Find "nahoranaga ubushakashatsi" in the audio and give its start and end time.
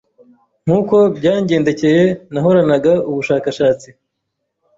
2.31-3.89